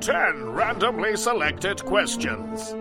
10 0.00 0.50
randomly 0.50 1.16
selected 1.16 1.84
questions. 1.84 2.74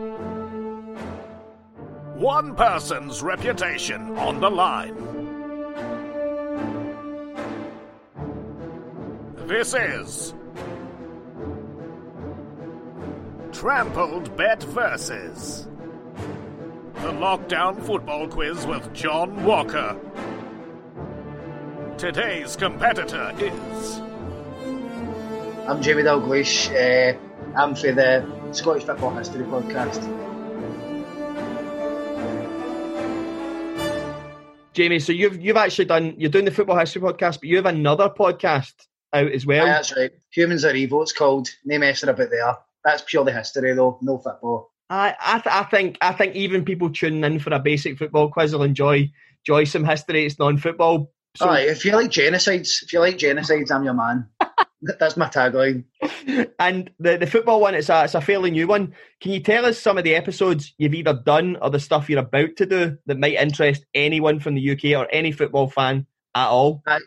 One 2.16 2.56
person's 2.56 3.22
reputation 3.22 4.18
on 4.18 4.40
the 4.40 4.50
line. 4.50 4.96
This 9.48 9.73
is 9.73 10.34
Trample 13.52 14.22
Bet 14.36 14.64
Versus. 14.64 15.68
The 16.95 17.12
Lockdown 17.12 17.82
Football 17.86 18.28
Quiz 18.28 18.66
with 18.66 18.92
John 18.94 19.44
Walker. 19.44 19.95
Today's 21.98 22.56
competitor 22.56 23.32
is. 23.38 24.02
I'm 25.68 25.82
Jamie 25.82 26.04
Dalglish. 26.04 26.70
Uh, 26.70 27.18
I'm 27.58 27.73
for 27.73 27.92
the 27.92 28.23
Scottish 28.52 28.84
Football 28.84 29.16
History 29.16 29.44
podcast. 29.45 30.03
Jamie, 34.73 35.00
so 35.00 35.12
you've 35.12 35.42
you've 35.42 35.58
actually 35.58 35.86
done 35.86 36.14
you're 36.17 36.30
doing 36.30 36.45
the 36.45 36.52
football 36.52 36.78
history 36.78 37.02
podcast, 37.02 37.39
but 37.39 37.45
you 37.45 37.56
have 37.56 37.66
another 37.66 38.09
podcast 38.09 38.73
out 39.12 39.31
as 39.31 39.44
well. 39.44 39.66
Aye, 39.66 39.70
that's 39.70 39.98
right. 39.98 40.12
Humans 40.34 40.66
are 40.66 40.76
evil. 40.76 41.02
It's 41.02 41.14
called. 41.14 41.50
No 41.64 41.80
messing 41.80 42.09
about 42.09 42.30
there. 42.30 42.58
That's 42.84 43.02
purely 43.02 43.34
history 43.34 43.73
though, 43.73 43.98
no 44.04 44.20
football. 44.20 44.72
I 44.92 45.16
I, 45.20 45.39
th- 45.39 45.56
I 45.56 45.64
think 45.64 45.98
I 46.00 46.14
think 46.14 46.36
even 46.36 46.64
people 46.64 46.92
tuning 46.92 47.23
in 47.23 47.39
for 47.39 47.52
a 47.52 47.59
basic 47.59 47.98
football 47.98 48.30
quiz 48.30 48.54
will 48.54 48.61
enjoy 48.61 49.11
enjoy 49.48 49.64
some 49.64 49.84
history. 49.84 50.28
It's 50.28 50.38
non-football. 50.38 51.11
So, 51.38 51.50
Aye, 51.50 51.61
if 51.61 51.84
you 51.84 51.92
like 51.92 52.11
genocides, 52.11 52.84
if 52.84 52.94
you 52.94 53.00
like 53.00 53.17
genocides, 53.17 53.70
I'm 53.72 53.84
your 53.84 53.94
man. 53.94 54.30
That's 55.00 55.17
my 55.17 55.28
tagline. 55.28 55.86
And 56.59 56.91
the, 57.00 57.17
the 57.17 57.28
football 57.28 57.59
one, 57.59 57.75
it's 57.75 57.89
a, 57.89 58.03
it's 58.03 58.16
a 58.16 58.22
fairly 58.22 58.52
new 58.52 58.67
one. 58.67 58.94
Can 59.22 59.31
you 59.31 59.39
tell 59.39 59.66
us 59.66 59.80
some 59.80 59.97
of 59.97 60.03
the 60.03 60.16
episodes 60.16 60.73
you've 60.77 60.94
either 60.94 61.14
done 61.14 61.58
or 61.61 61.69
the 61.69 61.80
stuff 61.80 62.09
you're 62.09 62.19
about 62.19 62.55
to 62.58 62.66
do 62.66 62.97
that 63.05 63.19
might 63.19 63.33
interest 63.33 63.86
anyone 63.94 64.39
from 64.39 64.55
the 64.55 64.72
UK 64.72 64.97
or 64.97 65.08
any 65.11 65.31
football 65.31 65.69
fan 65.69 66.05
at 66.36 66.47
all? 66.47 66.81
I 66.88 67.00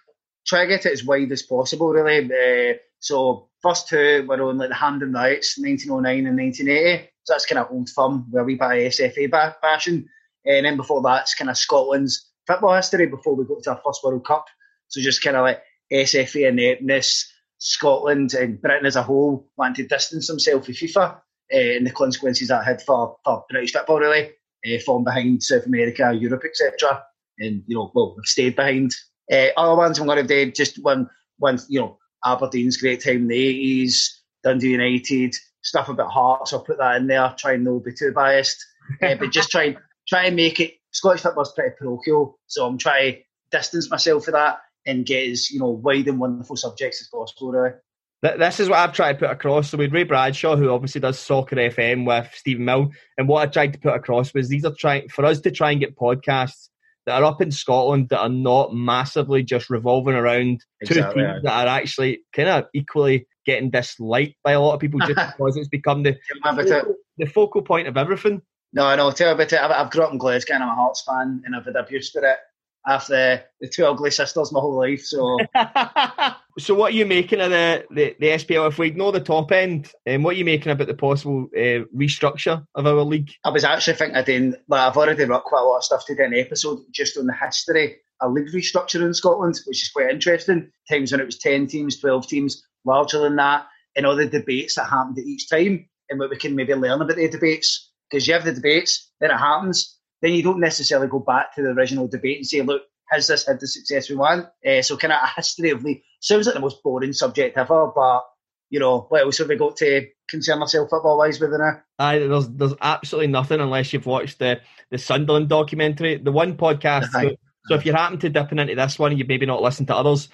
try 0.47 0.63
to 0.63 0.69
get 0.69 0.87
it 0.87 0.93
as 0.93 1.05
wide 1.05 1.33
as 1.33 1.43
possible, 1.43 1.91
really. 1.91 2.25
Uh, 2.25 2.79
so, 3.01 3.49
first 3.63 3.89
two 3.89 4.25
were 4.29 4.43
on 4.43 4.59
like 4.59 4.71
the 4.71 4.75
Hampden 4.75 5.13
Riots, 5.13 5.59
1909 5.59 6.27
and 6.27 6.39
1980. 6.39 7.11
So 7.25 7.35
that's 7.35 7.47
kind 7.47 7.59
of 7.59 7.71
old 7.71 7.91
firm 7.91 8.27
where 8.31 8.45
we 8.45 8.55
buy 8.55 8.79
SFA 8.79 9.55
fashion. 9.61 10.09
And 10.45 10.65
then 10.65 10.77
before 10.77 11.03
that, 11.03 11.23
it's 11.23 11.35
kind 11.35 11.51
of 11.51 11.59
Scotland's 11.59 12.31
football 12.47 12.75
history 12.75 13.07
before 13.07 13.35
we 13.35 13.45
got 13.45 13.63
to 13.65 13.71
our 13.71 13.81
first 13.85 14.03
World 14.03 14.27
Cup. 14.27 14.47
So 14.89 15.01
just 15.01 15.23
kind 15.23 15.37
of 15.37 15.43
like 15.43 15.63
SFA 15.93 16.49
ineptness, 16.49 17.31
Scotland 17.59 18.35
and 18.35 18.61
Britain 18.61 18.87
as 18.87 18.97
a 18.97 19.03
whole 19.03 19.49
wanting 19.57 19.85
to 19.85 19.95
distance 19.95 20.29
themselves 20.29 20.67
from 20.67 20.75
FIFA 20.75 21.17
uh, 21.17 21.21
and 21.57 21.87
the 21.87 21.91
consequences 21.91 22.49
that 22.49 22.65
had 22.65 22.81
for, 22.83 23.17
for 23.25 23.45
British 23.51 23.73
football, 23.73 24.01
really, 24.01 24.31
uh, 24.67 24.79
falling 24.85 25.05
behind 25.05 25.43
South 25.43 25.67
America, 25.67 26.13
Europe, 26.13 26.45
etc. 26.45 27.03
And, 27.39 27.63
you 27.67 27.77
know, 27.77 27.91
well, 27.95 28.15
we've 28.17 28.27
stayed 28.27 28.57
behind. 28.57 28.93
Uh, 29.31 29.49
other 29.57 29.77
ones 29.77 29.99
I'm 29.99 30.07
going 30.07 30.25
to 30.25 30.45
do 30.45 30.53
just 30.53 30.83
one, 30.83 31.09
one, 31.39 31.59
you 31.69 31.81
know, 31.81 31.99
Aberdeen's 32.25 32.77
great 32.77 33.03
time 33.03 33.17
in 33.17 33.29
the 33.29 33.85
80s, 33.87 33.95
Dundee 34.43 34.71
United, 34.71 35.35
stuff 35.63 35.89
about 35.89 36.11
Hearts, 36.11 36.53
I'll 36.53 36.65
put 36.65 36.79
that 36.79 36.97
in 36.97 37.07
there, 37.07 37.35
try 37.39 37.55
and 37.55 37.65
not 37.65 37.85
be 37.85 37.93
too 37.93 38.13
biased. 38.13 38.65
uh, 39.03 39.15
but 39.17 39.33
just 39.33 39.51
try, 39.51 39.77
try 40.09 40.25
and 40.25 40.37
make 40.37 40.61
it, 40.61 40.75
Scottish 40.91 41.21
football's 41.21 41.53
pretty 41.53 41.75
parochial, 41.79 42.39
so 42.47 42.67
I'm 42.67 42.79
trying 42.79 43.13
to 43.13 43.21
distance 43.51 43.91
myself 43.91 44.25
from 44.25 44.33
that 44.33 44.61
and 44.87 45.07
get 45.07 45.29
as 45.29 45.51
you 45.51 45.59
know 45.59 45.71
wide 45.71 46.09
and 46.09 46.19
wonderful 46.19 46.57
subjects 46.57 47.01
as 47.01 47.09
possible. 47.09 47.53
Really. 47.53 47.75
This 48.21 48.59
is 48.59 48.69
what 48.69 48.81
I've 48.81 48.93
tried 48.93 49.13
to 49.13 49.19
put 49.21 49.31
across. 49.31 49.71
So 49.71 49.79
with 49.79 49.93
Ray 49.93 50.03
Bradshaw, 50.03 50.57
who 50.57 50.71
obviously 50.71 51.01
does 51.01 51.21
Soccer 51.21 51.55
FM 51.55 52.05
with 52.05 52.29
Stephen 52.35 52.65
Mill, 52.65 52.91
and 53.17 53.29
what 53.29 53.47
I 53.47 53.51
tried 53.51 53.75
to 53.75 53.79
put 53.79 53.95
across 53.95 54.35
was 54.35 54.49
these 54.49 54.65
are 54.65 54.75
trying 54.77 55.09
for 55.09 55.25
us 55.25 55.41
to 55.43 55.53
try 55.53 55.71
and 55.71 55.81
get 55.81 55.97
podcasts 55.97 56.69
that 57.07 57.23
are 57.23 57.25
up 57.25 57.41
in 57.41 57.51
Scotland 57.53 58.09
that 58.09 58.19
are 58.19 58.29
not 58.29 58.75
massively 58.75 59.43
just 59.43 59.71
revolving 59.71 60.15
around 60.15 60.65
exactly, 60.81 61.23
two 61.23 61.29
teams 61.29 61.43
that 61.45 61.67
are 61.67 61.69
actually 61.69 62.21
kind 62.35 62.49
of 62.49 62.65
equally 62.75 63.27
getting 63.47 63.71
disliked 63.71 64.37
by 64.43 64.53
a 64.53 64.61
lot 64.61 64.75
of 64.75 64.81
people 64.81 65.01
just 65.01 65.15
because 65.39 65.57
it's 65.57 65.69
become 65.69 66.03
the, 66.03 66.19
focal, 66.43 66.95
the 67.17 67.27
focal 67.27 67.63
point 67.63 67.89
of 67.89 67.97
everything. 67.97 68.43
No, 68.73 68.95
no, 68.97 69.11
tell 69.13 69.29
me 69.29 69.35
about 69.35 69.53
it. 69.53 69.59
I've, 69.59 69.71
I've 69.71 69.91
grown 69.91 70.09
up 70.09 70.13
in 70.13 70.19
Glasgow 70.19 70.55
and 70.55 70.65
I'm 70.65 70.71
a 70.71 70.75
Hearts 70.75 71.03
fan 71.03 71.43
and 71.47 71.57
I've 71.57 71.65
had 71.65 71.77
abuse 71.77 72.11
for 72.11 72.23
it 72.23 72.39
after 72.87 73.43
the 73.61 73.69
two 73.69 73.87
ugly 73.87 74.11
sisters 74.11 74.53
my 74.53 74.61
whole 74.61 74.77
life. 74.77 75.03
So, 75.03 75.39
so 76.59 76.75
what 76.75 76.93
are 76.93 76.97
you 76.97 77.07
making 77.07 77.41
of 77.41 77.51
the, 77.51 77.85
the, 77.91 78.17
the 78.19 78.27
SPL? 78.29 78.69
If 78.69 78.79
we 78.79 78.87
ignore 78.87 79.13
the 79.13 79.21
top 79.21 79.53
end, 79.53 79.93
and 80.07 80.17
um, 80.17 80.23
what 80.23 80.35
are 80.35 80.39
you 80.39 80.45
making 80.45 80.73
about 80.73 80.87
the 80.87 80.95
possible 80.95 81.49
uh, 81.57 81.85
restructure 81.95 82.65
of 82.75 82.87
our 82.87 83.03
league? 83.03 83.31
I 83.45 83.51
was 83.51 83.65
actually 83.65 83.95
thinking, 83.95 84.25
doing, 84.25 84.55
like, 84.69 84.81
I've 84.81 84.97
already 84.97 85.25
wrote 85.25 85.45
quite 85.45 85.63
a 85.63 85.65
lot 85.65 85.79
of 85.79 85.85
stuff 85.85 86.07
to 86.07 86.15
do 86.15 86.23
an 86.23 86.35
episode 86.35 86.81
just 86.93 87.19
on 87.19 87.27
the 87.27 87.35
history 87.35 87.97
of 88.21 88.33
league 88.33 88.49
restructure 88.49 89.03
in 89.05 89.15
Scotland, 89.15 89.59
which 89.67 89.83
is 89.83 89.91
quite 89.91 90.11
interesting. 90.11 90.71
Times 90.91 91.13
when 91.13 91.21
it 91.21 91.27
was 91.27 91.39
10 91.39 91.67
teams, 91.67 92.01
12 92.01 92.27
teams, 92.27 92.63
larger 92.85 93.19
than 93.19 93.37
that, 93.37 93.67
and 93.97 94.07
all 94.07 94.17
the 94.17 94.27
debates 94.27 94.77
that 94.77 94.89
happened 94.89 95.19
at 95.19 95.25
each 95.25 95.49
time, 95.49 95.89
and 96.11 96.19
what 96.19 96.31
we 96.31 96.37
can 96.37 96.55
maybe 96.55 96.75
learn 96.75 97.01
about 97.01 97.17
the 97.17 97.29
debates. 97.29 97.93
Because 98.11 98.27
you 98.27 98.33
have 98.33 98.45
the 98.45 98.55
debates, 98.55 99.11
then 99.21 99.31
it 99.31 99.37
happens, 99.37 99.98
then 100.23 100.33
you 100.33 100.43
don't 100.43 100.61
necessarily 100.61 101.09
go 101.09 101.21
back 101.21 101.55
to 101.55 101.63
the 101.63 101.71
original 101.71 102.09
debate 102.09 102.39
and 102.39 102.47
say, 102.47 102.63
look, 102.63 102.83
has 103.11 103.27
this 103.27 103.47
had 103.47 103.61
the 103.61 103.67
success 103.67 104.11
we 104.11 104.17
want? 104.17 104.47
Uh, 104.67 104.83
so 104.83 104.97
kind 104.97 105.13
of 105.13 105.23
a 105.23 105.29
history 105.37 105.71
of 105.71 105.83
the 105.83 106.01
sounds 106.21 106.47
like 106.47 106.55
the 106.55 106.61
most 106.61 106.83
boring 106.83 107.13
subject 107.13 107.57
ever, 107.57 107.91
but 107.95 108.23
you 108.71 108.79
know, 108.79 109.07
what 109.09 109.23
else 109.23 109.39
have 109.39 109.49
we 109.49 109.57
got 109.57 109.77
to 109.77 110.07
concern 110.29 110.61
ourselves 110.61 110.91
football 110.91 111.19
wise 111.19 111.41
with 111.41 111.51
now? 111.53 111.81
Aye, 111.99 112.19
there's 112.19 112.49
there's 112.49 112.75
absolutely 112.81 113.29
nothing 113.29 113.61
unless 113.61 113.93
you've 113.93 114.07
watched 114.07 114.39
the 114.39 114.61
the 114.91 114.99
Sunderland 114.99 115.49
documentary. 115.49 116.17
The 116.17 116.33
one 116.33 116.57
podcast. 116.57 117.07
So, 117.07 117.31
so, 117.67 117.75
if 117.75 117.87
you 117.87 117.93
happen 117.93 118.19
to 118.21 118.29
dip 118.29 118.53
into 118.53 118.75
this 118.75 118.99
one, 118.99 119.17
you 119.17 119.25
maybe 119.27 119.47
not 119.47 119.63
listen 119.63 119.87
to 119.87 119.97
others. 119.97 120.29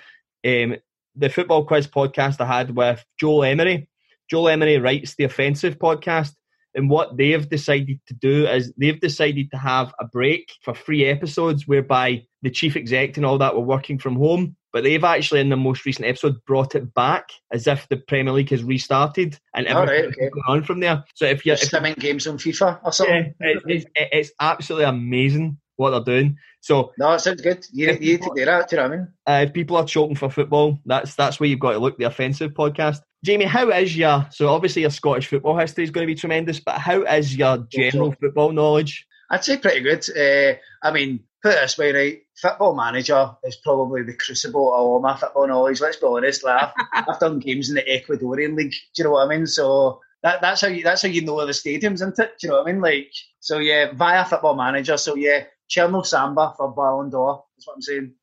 Um, 0.44 0.76
the 1.16 1.28
football 1.28 1.64
quiz 1.64 1.86
podcast 1.86 2.40
I 2.40 2.46
had 2.46 2.74
with 2.74 3.04
Joel 3.18 3.44
Emery. 3.44 3.88
Joel 4.28 4.48
Emery 4.48 4.78
writes 4.78 5.14
the 5.14 5.24
offensive 5.24 5.78
podcast. 5.78 6.34
And 6.74 6.90
what 6.90 7.16
they've 7.16 7.48
decided 7.48 8.00
to 8.08 8.14
do 8.14 8.46
is 8.46 8.72
they've 8.76 9.00
decided 9.00 9.50
to 9.52 9.58
have 9.58 9.94
a 10.00 10.06
break 10.06 10.52
for 10.62 10.74
three 10.74 11.04
episodes 11.04 11.68
whereby 11.68 12.24
the 12.42 12.50
chief 12.50 12.76
exec 12.76 13.16
and 13.16 13.24
all 13.24 13.38
that 13.38 13.54
were 13.54 13.60
working 13.60 13.98
from 13.98 14.16
home. 14.16 14.56
But 14.72 14.82
they've 14.82 15.04
actually, 15.04 15.40
in 15.40 15.50
the 15.50 15.56
most 15.56 15.86
recent 15.86 16.06
episode, 16.06 16.44
brought 16.46 16.74
it 16.74 16.92
back 16.94 17.30
as 17.52 17.68
if 17.68 17.86
the 17.88 17.96
Premier 17.96 18.32
League 18.32 18.50
has 18.50 18.64
restarted 18.64 19.38
and 19.54 19.68
everything 19.68 19.94
right, 19.94 20.04
okay. 20.06 20.30
going 20.30 20.42
on 20.48 20.62
from 20.64 20.80
there. 20.80 21.04
So 21.14 21.26
if 21.26 21.46
you're 21.46 21.54
stimming 21.54 21.96
games 21.96 22.26
on 22.26 22.38
FIFA 22.38 22.80
or 22.84 22.92
something, 22.92 23.34
yeah, 23.40 23.48
it, 23.48 23.62
it's, 23.66 23.86
it's 23.94 24.32
absolutely 24.40 24.86
amazing 24.86 25.58
what 25.76 25.90
they're 25.90 26.16
doing. 26.16 26.38
So 26.64 26.92
no, 26.96 27.12
it 27.12 27.20
sounds 27.20 27.42
good. 27.42 27.66
You, 27.72 27.88
you 27.88 27.98
need 27.98 28.22
to 28.22 28.32
do 28.34 28.44
that. 28.46 28.70
Do 28.70 28.76
you 28.76 28.82
know 28.82 28.88
what 28.88 28.94
I 28.94 28.96
mean? 28.96 29.08
Uh, 29.26 29.44
if 29.46 29.52
people 29.52 29.76
are 29.76 29.84
choking 29.84 30.16
for 30.16 30.30
football, 30.30 30.78
that's 30.86 31.14
that's 31.14 31.38
where 31.38 31.46
you've 31.46 31.60
got 31.60 31.72
to 31.72 31.78
look. 31.78 31.98
The 31.98 32.04
offensive 32.04 32.52
podcast. 32.52 33.02
Jamie, 33.22 33.44
how 33.44 33.68
is 33.68 33.94
your 33.94 34.26
so 34.30 34.48
obviously 34.48 34.80
your 34.80 34.90
Scottish 34.90 35.26
football 35.26 35.58
history 35.58 35.84
is 35.84 35.90
going 35.90 36.06
to 36.06 36.10
be 36.10 36.18
tremendous, 36.18 36.60
but 36.60 36.78
how 36.78 37.02
is 37.02 37.36
your 37.36 37.58
general 37.70 38.14
football 38.18 38.50
knowledge? 38.50 39.06
I'd 39.30 39.44
say 39.44 39.58
pretty 39.58 39.80
good. 39.80 40.08
Uh, 40.08 40.56
I 40.82 40.90
mean, 40.90 41.20
put 41.42 41.52
it 41.52 41.60
this 41.60 41.76
way, 41.76 41.92
right? 41.92 42.20
Football 42.40 42.74
manager 42.74 43.32
is 43.44 43.56
probably 43.56 44.02
the 44.02 44.16
crucible 44.16 44.72
of 44.72 44.80
all 44.80 45.00
my 45.00 45.18
football 45.18 45.46
knowledge. 45.46 45.82
Let's 45.82 45.98
be 45.98 46.06
honest. 46.06 46.44
Like, 46.44 46.62
I've, 46.94 47.04
I've 47.10 47.20
done 47.20 47.40
games 47.40 47.68
in 47.68 47.74
the 47.74 47.82
Ecuadorian 47.82 48.56
league. 48.56 48.70
Do 48.70 49.02
you 49.02 49.04
know 49.04 49.10
what 49.10 49.26
I 49.26 49.28
mean? 49.28 49.46
So 49.46 50.00
that, 50.22 50.40
that's 50.40 50.62
how 50.62 50.68
you 50.68 50.82
that's 50.82 51.02
how 51.02 51.08
you 51.08 51.20
know 51.20 51.44
the 51.44 51.52
stadiums, 51.52 51.96
isn't 51.96 52.18
it? 52.18 52.32
Do 52.40 52.46
you 52.46 52.48
know 52.48 52.62
what 52.62 52.68
I 52.68 52.72
mean? 52.72 52.80
Like, 52.80 53.10
so 53.40 53.58
yeah, 53.58 53.92
via 53.92 54.24
Football 54.24 54.56
Manager. 54.56 54.96
So 54.96 55.14
yeah, 55.14 55.44
Cherno 55.74 56.04
Samba 56.04 56.54
for 56.56 56.72
Ballon 56.72 57.10
d'Or. 57.10 57.44
That's 57.56 57.66
what 57.66 57.74
I'm 57.74 57.82
saying. 57.82 58.14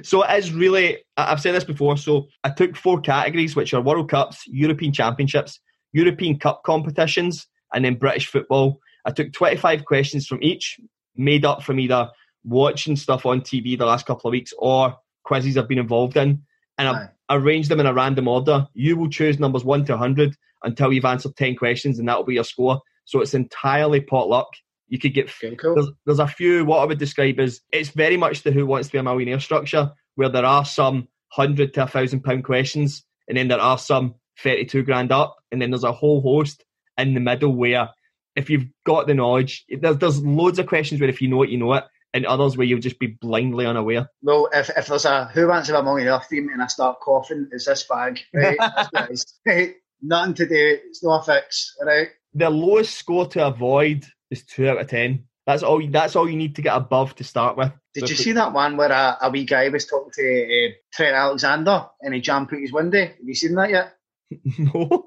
so 0.02 0.22
it 0.22 0.38
is 0.38 0.52
really, 0.52 0.98
I've 1.16 1.40
said 1.40 1.54
this 1.54 1.64
before. 1.64 1.96
So 1.96 2.28
I 2.44 2.50
took 2.50 2.76
four 2.76 3.00
categories, 3.00 3.54
which 3.54 3.74
are 3.74 3.80
World 3.80 4.10
Cups, 4.10 4.44
European 4.46 4.92
Championships, 4.92 5.60
European 5.92 6.38
Cup 6.38 6.62
competitions, 6.64 7.46
and 7.72 7.84
then 7.84 7.96
British 7.96 8.26
football. 8.26 8.80
I 9.04 9.10
took 9.10 9.32
25 9.32 9.84
questions 9.84 10.26
from 10.26 10.42
each, 10.42 10.78
made 11.16 11.44
up 11.44 11.62
from 11.62 11.80
either 11.80 12.10
watching 12.44 12.96
stuff 12.96 13.26
on 13.26 13.40
TV 13.40 13.78
the 13.78 13.86
last 13.86 14.06
couple 14.06 14.28
of 14.28 14.32
weeks 14.32 14.52
or 14.58 14.96
quizzes 15.24 15.56
I've 15.56 15.68
been 15.68 15.78
involved 15.78 16.16
in. 16.16 16.42
and 16.78 16.88
I've 16.88 17.08
arranged 17.30 17.70
them 17.70 17.80
in 17.80 17.86
a 17.86 17.92
random 17.92 18.28
order. 18.28 18.66
You 18.74 18.96
will 18.96 19.10
choose 19.10 19.38
numbers 19.38 19.64
one 19.64 19.84
to 19.86 19.92
100 19.92 20.34
until 20.62 20.92
you've 20.92 21.04
answered 21.04 21.36
10 21.36 21.56
questions, 21.56 21.98
and 21.98 22.08
that 22.08 22.16
will 22.16 22.24
be 22.24 22.34
your 22.34 22.44
score. 22.44 22.80
So 23.04 23.20
it's 23.20 23.34
entirely 23.34 24.00
pot 24.00 24.28
luck. 24.28 24.48
You 24.88 24.98
could 24.98 25.14
get. 25.14 25.30
Cool. 25.58 25.74
There's, 25.74 25.90
there's 26.06 26.18
a 26.18 26.26
few, 26.26 26.64
what 26.64 26.78
I 26.78 26.84
would 26.84 26.98
describe 26.98 27.38
as 27.40 27.60
it's 27.72 27.90
very 27.90 28.16
much 28.16 28.42
the 28.42 28.52
Who 28.52 28.66
Wants 28.66 28.88
to 28.88 28.92
Be 28.92 28.98
a 28.98 29.02
Millionaire 29.02 29.40
structure, 29.40 29.92
where 30.14 30.28
there 30.28 30.44
are 30.44 30.64
some 30.64 31.08
100 31.36 31.74
to 31.74 31.80
a 31.80 31.84
1,000 31.84 32.22
pound 32.22 32.44
questions, 32.44 33.04
and 33.28 33.36
then 33.36 33.48
there 33.48 33.60
are 33.60 33.78
some 33.78 34.14
32 34.42 34.82
grand 34.82 35.12
up, 35.12 35.36
and 35.52 35.60
then 35.60 35.70
there's 35.70 35.84
a 35.84 35.92
whole 35.92 36.20
host 36.20 36.64
in 36.96 37.14
the 37.14 37.20
middle 37.20 37.54
where 37.54 37.90
if 38.36 38.48
you've 38.48 38.66
got 38.84 39.06
the 39.06 39.14
knowledge, 39.14 39.64
there's, 39.80 39.98
there's 39.98 40.22
loads 40.22 40.58
of 40.58 40.66
questions 40.66 41.00
where 41.00 41.10
if 41.10 41.20
you 41.20 41.28
know 41.28 41.42
it, 41.42 41.50
you 41.50 41.58
know 41.58 41.74
it, 41.74 41.84
and 42.14 42.24
others 42.24 42.56
where 42.56 42.66
you'll 42.66 42.80
just 42.80 42.98
be 42.98 43.18
blindly 43.20 43.66
unaware. 43.66 44.08
Well, 44.22 44.48
if, 44.52 44.70
if 44.76 44.86
there's 44.86 45.04
a 45.04 45.26
Who 45.26 45.48
Wants 45.48 45.68
to 45.68 45.74
Be 45.74 45.78
a 45.78 45.82
Millionaire 45.82 46.20
theme 46.20 46.48
and 46.52 46.62
I 46.62 46.66
start 46.68 47.00
coughing, 47.00 47.48
it's 47.52 47.66
this 47.66 47.84
bag, 47.84 48.20
right? 48.32 48.56
That's 48.92 48.92
what 48.92 49.10
right? 49.46 49.74
Nothing 50.00 50.34
to 50.34 50.48
do, 50.48 50.78
it's 50.88 51.02
no 51.02 51.20
fix, 51.20 51.76
right? 51.84 52.08
The 52.34 52.48
lowest 52.48 52.94
score 52.94 53.26
to 53.28 53.46
avoid 53.46 54.06
is 54.30 54.44
two 54.44 54.68
out 54.68 54.80
of 54.80 54.88
ten. 54.88 55.24
That's 55.46 55.62
all. 55.62 55.82
That's 55.88 56.14
all 56.14 56.28
you 56.28 56.36
need 56.36 56.56
to 56.56 56.62
get 56.62 56.76
above 56.76 57.14
to 57.16 57.24
start 57.24 57.56
with. 57.56 57.72
Did 57.94 58.00
So 58.00 58.10
you 58.10 58.16
see 58.16 58.32
that 58.32 58.52
one 58.52 58.76
where 58.76 58.92
a, 58.92 59.16
a 59.22 59.30
wee 59.30 59.44
guy 59.44 59.68
was 59.70 59.86
talking 59.86 60.12
to 60.12 60.66
uh, 60.66 60.72
Trent 60.92 61.16
Alexander 61.16 61.86
and 62.02 62.14
he 62.14 62.20
jumped 62.20 62.52
out 62.52 62.60
his 62.60 62.72
window? 62.72 63.00
Have 63.00 63.16
you 63.22 63.34
seen 63.34 63.54
that 63.54 63.70
yet? 63.70 63.94
no. 64.58 65.06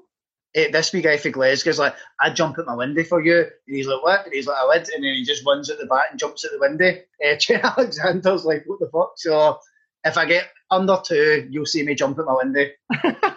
Eh, 0.54 0.70
this 0.70 0.92
wee 0.92 1.00
guy 1.00 1.16
for 1.16 1.30
Glasgow's 1.30 1.78
like, 1.78 1.94
I'd 2.20 2.36
jump 2.36 2.58
at 2.58 2.66
my 2.66 2.74
window 2.74 3.04
for 3.04 3.24
you. 3.24 3.38
And 3.38 3.76
he's 3.76 3.86
like, 3.86 4.02
what? 4.02 4.24
And 4.24 4.34
he's 4.34 4.46
like, 4.46 4.58
I 4.58 4.66
would. 4.66 4.88
And 4.94 5.02
then 5.02 5.14
he 5.14 5.24
just 5.24 5.46
runs 5.46 5.70
at 5.70 5.78
the 5.78 5.86
back 5.86 6.06
and 6.10 6.20
jumps 6.20 6.44
at 6.44 6.50
the 6.50 6.58
window. 6.58 6.92
Uh, 7.24 7.36
Trent 7.40 7.64
Alexander's 7.64 8.44
like, 8.44 8.64
what 8.66 8.80
the 8.80 8.90
fuck? 8.92 9.12
So 9.16 9.58
if 10.04 10.18
I 10.18 10.26
get 10.26 10.48
under 10.70 10.98
two, 11.04 11.48
you'll 11.50 11.66
see 11.66 11.82
me 11.82 11.94
jump 11.94 12.18
at 12.18 12.26
my 12.26 12.34
window. 12.34 12.66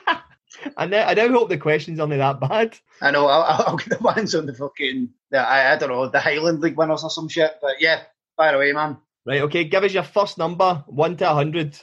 I 0.77 0.85
know. 0.85 0.99
I 0.99 1.13
now 1.13 1.29
hope 1.29 1.49
the 1.49 1.57
questions 1.57 1.99
aren't 1.99 2.13
that 2.17 2.39
bad. 2.39 2.77
I 3.01 3.11
know, 3.11 3.27
I'll, 3.27 3.65
I'll 3.67 3.77
get 3.77 3.89
the 3.89 3.97
ones 4.03 4.33
on 4.35 4.45
the 4.45 4.53
fucking, 4.53 5.09
the, 5.31 5.39
I, 5.39 5.73
I 5.73 5.77
don't 5.77 5.89
know, 5.89 6.07
the 6.09 6.19
Highland 6.19 6.59
League 6.61 6.77
winners 6.77 7.03
or 7.03 7.09
some 7.09 7.27
shit. 7.29 7.55
But 7.61 7.79
yeah, 7.79 8.01
fire 8.37 8.55
away, 8.55 8.71
man. 8.71 8.97
Right. 9.25 9.41
Okay. 9.41 9.63
Give 9.63 9.83
us 9.83 9.93
your 9.93 10.03
first 10.03 10.37
number, 10.37 10.83
one 10.87 11.17
to 11.17 11.27
hundred. 11.29 11.75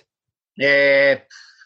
Uh, 0.60 1.16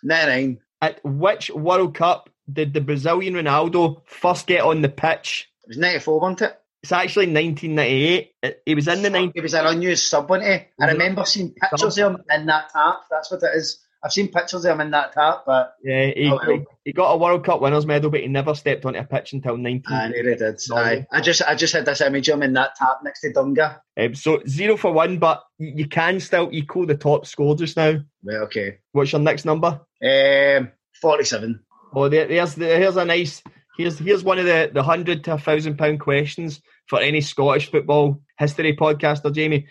99. 0.02 0.58
At 0.80 1.00
which 1.04 1.50
World 1.50 1.94
Cup 1.94 2.30
did 2.52 2.72
the 2.72 2.80
Brazilian 2.80 3.34
Ronaldo 3.34 4.02
first 4.06 4.46
get 4.46 4.62
on 4.62 4.82
the 4.82 4.88
pitch? 4.88 5.50
It 5.64 5.68
was 5.68 5.78
94, 5.78 6.20
wasn't 6.20 6.42
it? 6.42 6.60
It's 6.82 6.92
actually 6.92 7.26
1998. 7.26 8.32
It- 8.42 8.62
He 8.64 8.74
was 8.74 8.86
in 8.88 9.02
the 9.02 9.08
90s. 9.08 9.32
It 9.34 9.42
was 9.42 9.54
an 9.54 9.66
unused 9.66 10.06
sub, 10.06 10.30
wasn't 10.30 10.48
it? 10.50 10.68
I 10.80 10.92
remember 10.92 11.24
seeing 11.24 11.52
pictures 11.52 11.98
of 11.98 12.14
him 12.14 12.22
in 12.30 12.46
that 12.46 12.70
tap. 12.72 13.00
That's 13.10 13.30
what 13.30 13.42
it 13.42 13.50
is. 13.56 13.84
I've 14.06 14.12
seen 14.12 14.28
pictures 14.28 14.64
of 14.64 14.72
him 14.72 14.80
in 14.80 14.92
that 14.92 15.12
tap, 15.12 15.42
but 15.46 15.74
Yeah, 15.82 16.06
he, 16.14 16.30
Oh, 16.30 16.38
well. 16.46 16.64
he 16.84 16.92
got 16.92 17.10
a 17.12 17.16
World 17.16 17.44
Cup 17.44 17.60
winners 17.60 17.84
medal, 17.86 18.08
but 18.10 18.20
he 18.20 18.28
never 18.28 18.54
stepped 18.54 18.84
onto 18.86 19.00
a 19.00 19.04
pitch 19.04 19.32
until 19.32 19.56
19. 19.56 19.82
I 19.94 20.08
nearly 20.08 20.36
did. 20.36 20.60
Aye. 20.72 21.06
I 21.10 21.20
just 21.20 21.42
I 21.42 21.56
just 21.56 21.74
had 21.74 21.84
this 21.84 22.00
image 22.00 22.28
of 22.28 22.36
him 22.36 22.44
in 22.44 22.52
that 22.52 22.76
tap 22.76 23.00
next 23.02 23.22
to 23.22 23.32
Dunga. 23.32 23.80
Um, 23.98 24.14
so 24.14 24.40
zero 24.46 24.76
for 24.76 24.92
one, 24.92 25.18
but 25.18 25.42
you 25.58 25.88
can 25.88 26.20
still 26.20 26.48
equal 26.52 26.86
the 26.86 26.96
top 26.96 27.26
score 27.26 27.56
just 27.56 27.76
now. 27.76 27.98
Right, 28.24 28.36
okay. 28.36 28.78
What's 28.92 29.10
your 29.12 29.20
next 29.20 29.44
number? 29.44 29.80
Um, 30.02 30.70
47. 31.02 31.60
Oh, 31.94 32.08
there, 32.08 32.26
there's 32.28 32.54
the, 32.54 32.66
here's 32.66 32.96
a 32.96 33.04
nice 33.04 33.42
here's 33.76 33.98
here's 33.98 34.24
one 34.24 34.38
of 34.38 34.46
the 34.46 34.70
the 34.72 34.82
hundred 34.82 35.24
to 35.24 35.34
a 35.34 35.38
thousand 35.38 35.76
pound 35.78 36.00
questions 36.00 36.60
for 36.88 37.00
any 37.00 37.20
Scottish 37.20 37.70
football 37.70 38.20
history 38.38 38.76
podcaster, 38.76 39.32
Jamie. 39.32 39.66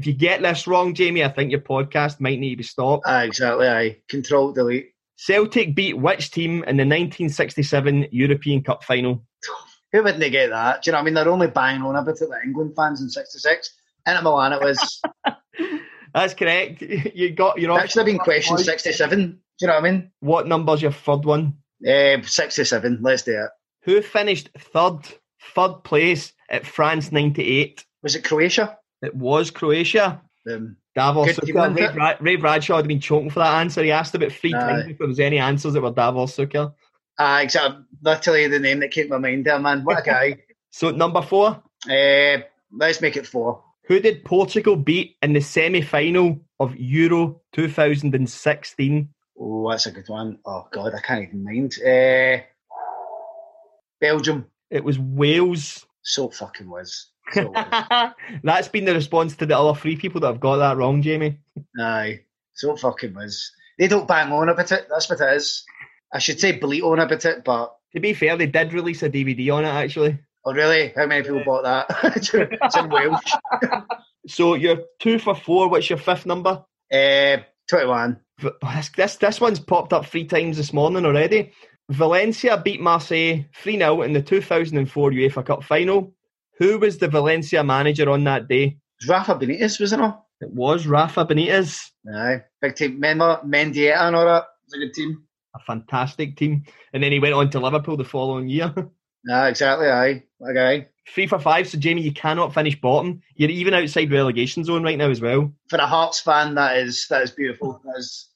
If 0.00 0.06
you 0.06 0.14
get 0.14 0.40
this 0.40 0.66
wrong, 0.66 0.94
Jamie, 0.94 1.22
I 1.22 1.28
think 1.28 1.50
your 1.50 1.60
podcast 1.60 2.20
might 2.20 2.38
need 2.38 2.52
to 2.52 2.56
be 2.56 2.62
stopped. 2.62 3.06
Aye, 3.06 3.24
exactly. 3.24 3.68
Aye. 3.68 3.98
Control 4.08 4.50
delete. 4.50 4.94
Celtic 5.16 5.74
beat 5.74 5.98
which 5.98 6.30
team 6.30 6.64
in 6.64 6.78
the 6.78 6.86
1967 6.86 8.06
European 8.10 8.62
Cup 8.62 8.82
final? 8.82 9.22
Who 9.92 10.02
wouldn't 10.02 10.20
they 10.20 10.30
get 10.30 10.48
that? 10.48 10.82
Do 10.82 10.88
you 10.88 10.92
know 10.92 10.96
what 10.96 11.02
I 11.02 11.04
mean? 11.04 11.12
They're 11.12 11.28
only 11.28 11.48
banging 11.48 11.82
on 11.82 11.96
about 11.96 12.14
it 12.14 12.18
the 12.18 12.40
England 12.42 12.72
fans 12.74 13.02
in 13.02 13.10
66. 13.10 13.74
Inter 14.06 14.22
Milan 14.22 14.54
it 14.54 14.62
was. 14.62 15.02
That's 16.14 16.32
correct. 16.32 16.80
You 17.14 17.32
got 17.32 17.60
your 17.60 17.76
that 17.76 17.90
should 17.90 17.98
have 17.98 18.06
been 18.06 18.16
question 18.16 18.56
67. 18.56 19.18
Do 19.18 19.36
you 19.60 19.66
know 19.66 19.74
what 19.74 19.84
I 19.84 19.90
mean? 19.90 20.10
What 20.20 20.46
number's 20.46 20.80
your 20.80 20.92
third 20.92 21.26
one? 21.26 21.58
Uh, 21.86 22.22
67. 22.22 23.00
Let's 23.02 23.20
do 23.20 23.32
it. 23.32 23.50
Who 23.82 24.00
finished 24.00 24.48
third 24.56 25.00
third 25.54 25.84
place 25.84 26.32
at 26.48 26.66
France 26.66 27.12
98? 27.12 27.84
Was 28.02 28.16
it 28.16 28.24
Croatia? 28.24 28.78
It 29.02 29.14
was 29.14 29.50
Croatia. 29.50 30.20
Um, 30.50 30.76
Davor 30.96 31.24
Good 31.26 31.36
team, 31.36 31.54
Suker. 31.54 31.70
wasn't 31.76 31.96
Ray? 31.96 32.16
Ray 32.20 32.36
Bradshaw 32.36 32.76
had 32.76 32.88
been 32.88 33.00
choking 33.00 33.30
for 33.30 33.38
that 33.40 33.60
answer. 33.60 33.82
He 33.82 33.90
asked 33.92 34.14
about 34.14 34.32
three 34.32 34.54
Aye. 34.54 34.58
times 34.60 34.84
if 34.90 34.98
there 34.98 35.06
was 35.06 35.20
any 35.20 35.38
answers 35.38 35.74
that 35.74 35.80
were 35.82 35.90
Davor 35.92 36.26
Suker. 36.26 36.72
aye, 37.18 37.42
exactly. 37.42 37.84
Literally 38.02 38.48
the 38.48 38.58
name 38.58 38.80
that 38.80 38.90
came 38.90 39.06
to 39.06 39.10
my 39.12 39.18
mind 39.18 39.44
there, 39.44 39.58
man. 39.58 39.84
What 39.84 40.00
a 40.00 40.02
guy. 40.02 40.36
So 40.72 40.92
number 40.92 41.20
four, 41.20 41.60
uh, 41.90 42.36
let's 42.72 43.00
make 43.00 43.16
it 43.16 43.26
four. 43.26 43.60
who 43.88 43.98
did 43.98 44.24
Portugal 44.24 44.76
beat 44.76 45.16
in 45.20 45.32
the 45.32 45.40
semi-final 45.40 46.38
of 46.60 46.76
Euro 46.76 47.40
2016? 47.54 49.08
Oh, 49.40 49.68
that's 49.68 49.86
a 49.86 49.90
good 49.90 50.08
one. 50.08 50.38
Oh, 50.46 50.68
God, 50.70 50.92
I 50.94 51.00
can't 51.00 51.24
even 51.26 51.42
mind. 51.42 51.74
Uh, 51.84 52.44
Belgium. 54.00 54.46
It 54.70 54.84
was 54.84 54.96
Wales. 54.98 55.86
So 56.02 56.28
fucking 56.30 56.68
was. 56.68 57.10
So 57.32 57.50
was. 57.54 58.12
That's 58.42 58.68
been 58.68 58.84
the 58.84 58.94
response 58.94 59.36
to 59.36 59.46
the 59.46 59.58
other 59.58 59.78
three 59.78 59.96
people 59.96 60.20
that 60.22 60.28
have 60.28 60.40
got 60.40 60.56
that 60.56 60.76
wrong, 60.76 61.02
Jamie. 61.02 61.38
Aye. 61.78 62.20
So 62.54 62.76
fucking 62.76 63.14
was. 63.14 63.50
They 63.78 63.88
don't 63.88 64.08
bang 64.08 64.32
on 64.32 64.48
about 64.48 64.72
it. 64.72 64.86
That's 64.90 65.08
what 65.08 65.20
it 65.20 65.34
is. 65.36 65.64
I 66.12 66.18
should 66.18 66.40
say 66.40 66.52
bleat 66.52 66.82
on 66.82 66.98
about 66.98 67.24
it, 67.24 67.44
but 67.44 67.74
To 67.94 68.00
be 68.00 68.14
fair, 68.14 68.36
they 68.36 68.46
did 68.46 68.72
release 68.72 69.02
a 69.02 69.08
DVD 69.10 69.54
on 69.54 69.64
it 69.64 69.68
actually. 69.68 70.18
oh 70.44 70.52
really? 70.52 70.92
How 70.96 71.06
many 71.06 71.22
people 71.22 71.42
bought 71.44 71.62
that? 71.62 71.86
it's 72.16 72.76
in 72.76 72.88
Welsh. 72.90 73.32
So 74.26 74.54
you're 74.54 74.82
two 74.98 75.18
for 75.18 75.34
four. 75.34 75.68
What's 75.68 75.88
your 75.88 75.98
fifth 75.98 76.26
number? 76.26 76.64
Uh, 76.92 77.38
Twenty-one. 77.68 78.20
Oh, 78.42 78.50
This, 78.76 78.88
this, 78.90 79.16
this 79.16 79.40
one's 79.40 79.60
popped 79.60 79.92
up 79.92 80.06
three 80.06 80.24
times 80.24 80.56
this 80.56 80.72
morning 80.72 81.04
already. 81.06 81.52
Valencia 81.90 82.56
beat 82.56 82.80
Marseille 82.80 83.44
3 83.62 83.78
0 83.78 84.02
in 84.02 84.12
the 84.12 84.22
2004 84.22 85.10
UEFA 85.10 85.44
Cup 85.44 85.64
final. 85.64 86.14
Who 86.58 86.78
was 86.78 86.98
the 86.98 87.08
Valencia 87.08 87.64
manager 87.64 88.08
on 88.08 88.22
that 88.24 88.46
day? 88.48 88.64
It 88.64 88.76
was 89.00 89.08
Rafa 89.08 89.34
Benitez, 89.34 89.80
wasn't 89.80 90.04
it? 90.04 90.14
It 90.40 90.50
was 90.52 90.86
Rafa 90.86 91.24
Benitez. 91.26 91.90
Aye. 92.14 92.42
Big 92.62 92.76
team. 92.76 92.92
Remember 92.94 93.40
Mendieta 93.44 94.02
and 94.02 94.14
all 94.14 94.24
that? 94.24 94.44
It 94.44 94.66
was 94.66 94.74
a 94.74 94.78
good 94.78 94.94
team. 94.94 95.24
A 95.56 95.58
fantastic 95.58 96.36
team. 96.36 96.64
And 96.92 97.02
then 97.02 97.10
he 97.10 97.18
went 97.18 97.34
on 97.34 97.50
to 97.50 97.60
Liverpool 97.60 97.96
the 97.96 98.04
following 98.04 98.48
year. 98.48 98.72
Aye, 99.30 99.48
exactly. 99.48 99.88
Aye. 99.88 100.22
okay. 100.48 100.88
Three 101.12 101.26
for 101.26 101.40
five. 101.40 101.68
So, 101.68 101.76
Jamie, 101.76 102.02
you 102.02 102.12
cannot 102.12 102.54
finish 102.54 102.80
bottom. 102.80 103.20
You're 103.34 103.50
even 103.50 103.74
outside 103.74 104.12
relegation 104.12 104.64
zone 104.64 104.84
right 104.84 104.96
now 104.96 105.10
as 105.10 105.20
well. 105.20 105.52
For 105.68 105.78
a 105.78 105.86
Hearts 105.86 106.20
fan, 106.20 106.54
that 106.54 106.76
is 106.76 107.06
that 107.08 107.22
is 107.22 107.32
beautiful. 107.32 107.82
That 107.84 107.98
is 107.98 108.28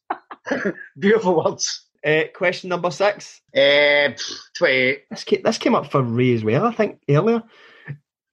beautiful 0.99 1.37
words. 1.45 1.85
Uh, 2.05 2.25
question 2.35 2.69
number 2.69 2.91
six. 2.91 3.41
Uh, 3.57 4.11
twenty-eight. 4.57 5.05
This 5.11 5.25
came, 5.25 5.43
this 5.43 5.59
came 5.59 5.75
up 5.75 5.91
for 5.91 6.03
Ray 6.03 6.35
as 6.35 6.45
well, 6.45 6.67
I 6.67 6.73
think, 6.73 7.01
earlier. 7.09 7.43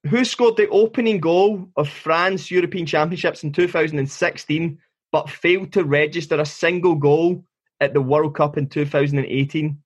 Who 0.07 0.25
scored 0.25 0.57
the 0.57 0.67
opening 0.69 1.19
goal 1.19 1.69
of 1.77 1.87
France 1.87 2.49
European 2.49 2.85
Championships 2.85 3.43
in 3.43 3.51
2016 3.51 4.79
but 5.11 5.29
failed 5.29 5.73
to 5.73 5.83
register 5.83 6.39
a 6.39 6.45
single 6.45 6.95
goal 6.95 7.43
at 7.79 7.93
the 7.93 8.01
World 8.01 8.35
Cup 8.35 8.57
in 8.57 8.67
2018? 8.67 9.77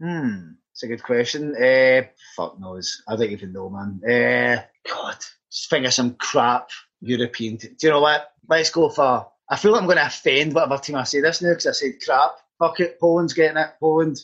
Hmm, 0.00 0.38
it's 0.72 0.82
a 0.82 0.86
good 0.86 1.02
question. 1.02 1.54
Uh, 1.56 2.02
fuck 2.36 2.60
knows. 2.60 3.02
I 3.08 3.16
don't 3.16 3.30
even 3.30 3.52
know, 3.52 3.70
man. 3.70 4.00
Uh, 4.04 4.62
God, 4.88 5.16
just 5.50 5.70
think 5.70 5.86
of 5.86 5.92
some 5.92 6.14
crap 6.14 6.68
European. 7.00 7.58
T- 7.58 7.68
Do 7.68 7.86
you 7.86 7.92
know 7.92 8.00
what? 8.00 8.28
Let's 8.48 8.70
go 8.70 8.88
for. 8.88 9.28
I 9.48 9.56
feel 9.56 9.72
like 9.72 9.80
I'm 9.82 9.86
going 9.86 9.98
to 9.98 10.06
offend 10.06 10.54
whatever 10.54 10.78
team 10.78 10.96
I 10.96 11.04
say 11.04 11.20
this 11.20 11.42
now 11.42 11.50
because 11.50 11.66
I 11.66 11.72
said 11.72 11.92
crap. 12.04 12.32
Fuck 12.58 12.80
it, 12.80 12.98
Poland's 13.00 13.34
getting 13.34 13.56
it. 13.58 13.70
Poland. 13.80 14.18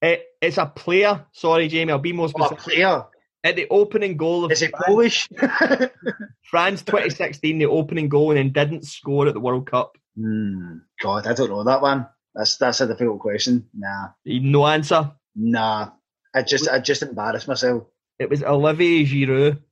It, 0.00 0.24
it's 0.40 0.58
a 0.58 0.66
player. 0.66 1.26
Sorry, 1.32 1.68
Jamie, 1.68 1.92
I'll 1.92 1.98
be 1.98 2.12
more 2.12 2.28
What 2.28 2.52
a 2.52 2.56
player. 2.56 3.04
At 3.44 3.56
the 3.56 3.66
opening 3.70 4.16
goal 4.16 4.44
of 4.44 4.52
Is 4.52 4.62
it 4.62 4.70
France, 4.70 4.84
Polish? 4.86 5.28
France 6.50 6.82
2016, 6.82 7.58
the 7.58 7.66
opening 7.66 8.08
goal, 8.08 8.30
and 8.30 8.38
then 8.38 8.52
didn't 8.52 8.84
score 8.84 9.28
at 9.28 9.34
the 9.34 9.40
World 9.40 9.70
Cup. 9.70 9.96
hmm, 10.16 10.78
God, 11.02 11.26
I 11.26 11.34
don't 11.34 11.50
know 11.50 11.64
that 11.64 11.82
one. 11.82 12.06
That's 12.34 12.56
that's 12.56 12.80
a 12.80 12.86
difficult 12.86 13.20
question. 13.20 13.68
Nah, 13.74 14.08
No 14.24 14.66
answer. 14.66 15.12
nah. 15.34 15.90
I 16.34 16.42
just 16.42 16.68
I 16.68 16.78
just 16.78 17.02
embarrassed 17.02 17.48
myself. 17.48 17.84
It 18.18 18.28
was 18.28 18.42
Olivier 18.44 19.04
Giroud. 19.04 19.62